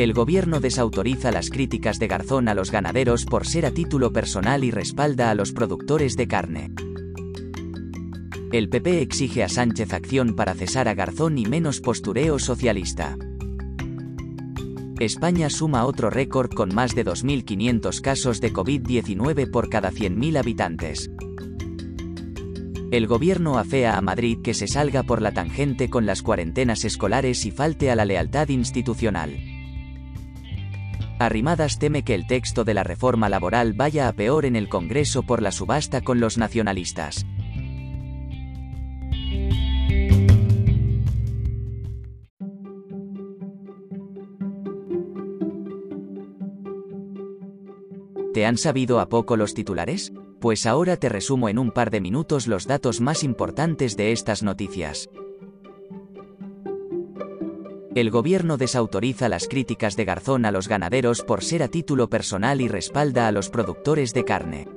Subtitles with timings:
[0.00, 4.64] El gobierno desautoriza las críticas de Garzón a los ganaderos por ser a título personal
[4.64, 6.72] y respalda a los productores de carne.
[8.50, 13.18] El PP exige a Sánchez acción para cesar a Garzón y menos postureo socialista.
[14.98, 21.10] España suma otro récord con más de 2.500 casos de COVID-19 por cada 100.000 habitantes.
[22.90, 27.44] El gobierno afea a Madrid que se salga por la tangente con las cuarentenas escolares
[27.44, 29.49] y falte a la lealtad institucional.
[31.20, 35.22] Arrimadas teme que el texto de la reforma laboral vaya a peor en el Congreso
[35.22, 37.26] por la subasta con los nacionalistas.
[48.32, 50.14] ¿Te han sabido a poco los titulares?
[50.40, 54.42] Pues ahora te resumo en un par de minutos los datos más importantes de estas
[54.42, 55.10] noticias.
[57.94, 62.60] El gobierno desautoriza las críticas de Garzón a los ganaderos por ser a título personal
[62.60, 64.68] y respalda a los productores de carne.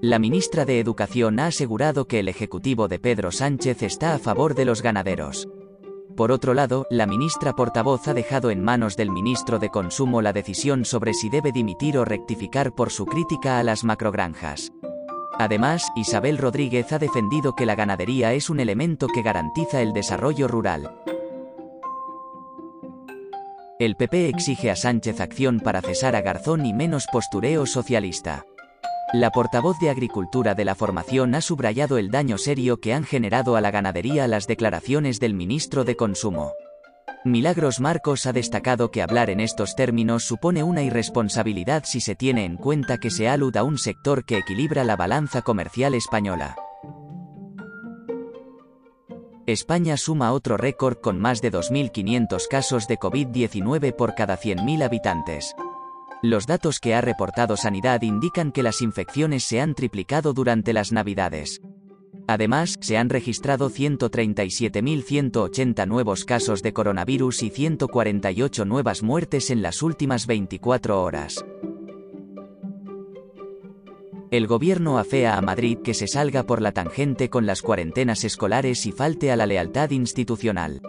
[0.00, 4.56] La ministra de Educación ha asegurado que el Ejecutivo de Pedro Sánchez está a favor
[4.56, 5.48] de los ganaderos.
[6.16, 10.32] Por otro lado, la ministra portavoz ha dejado en manos del ministro de Consumo la
[10.32, 14.72] decisión sobre si debe dimitir o rectificar por su crítica a las macrogranjas.
[15.38, 20.48] Además, Isabel Rodríguez ha defendido que la ganadería es un elemento que garantiza el desarrollo
[20.48, 20.90] rural.
[23.80, 28.44] El PP exige a Sánchez acción para cesar a Garzón y menos postureo socialista.
[29.12, 33.54] La portavoz de Agricultura de la formación ha subrayado el daño serio que han generado
[33.54, 36.54] a la ganadería las declaraciones del ministro de Consumo.
[37.24, 42.44] Milagros Marcos ha destacado que hablar en estos términos supone una irresponsabilidad si se tiene
[42.44, 46.56] en cuenta que se aluda a un sector que equilibra la balanza comercial española.
[49.48, 55.54] España suma otro récord con más de 2.500 casos de COVID-19 por cada 100.000 habitantes.
[56.22, 60.92] Los datos que ha reportado Sanidad indican que las infecciones se han triplicado durante las
[60.92, 61.62] Navidades.
[62.26, 69.82] Además, se han registrado 137.180 nuevos casos de coronavirus y 148 nuevas muertes en las
[69.82, 71.42] últimas 24 horas.
[74.30, 78.84] El gobierno afea a Madrid que se salga por la tangente con las cuarentenas escolares
[78.84, 80.82] y falte a la lealtad institucional.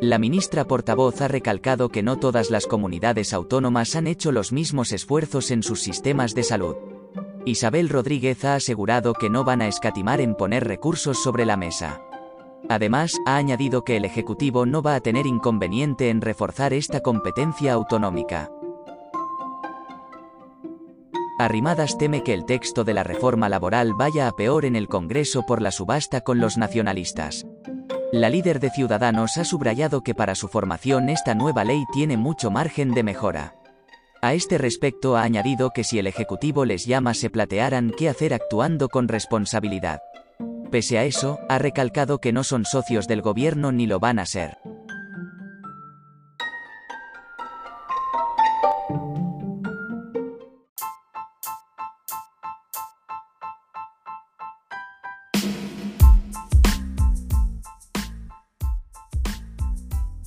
[0.00, 4.92] La ministra portavoz ha recalcado que no todas las comunidades autónomas han hecho los mismos
[4.92, 6.74] esfuerzos en sus sistemas de salud.
[7.44, 12.00] Isabel Rodríguez ha asegurado que no van a escatimar en poner recursos sobre la mesa.
[12.70, 17.74] Además, ha añadido que el Ejecutivo no va a tener inconveniente en reforzar esta competencia
[17.74, 18.50] autonómica.
[21.40, 25.46] Arrimadas teme que el texto de la reforma laboral vaya a peor en el Congreso
[25.46, 27.46] por la subasta con los nacionalistas.
[28.12, 32.50] La líder de Ciudadanos ha subrayado que para su formación esta nueva ley tiene mucho
[32.50, 33.54] margen de mejora.
[34.20, 38.34] A este respecto ha añadido que si el Ejecutivo les llama se platearán qué hacer
[38.34, 40.02] actuando con responsabilidad.
[40.70, 44.26] Pese a eso, ha recalcado que no son socios del gobierno ni lo van a
[44.26, 44.58] ser.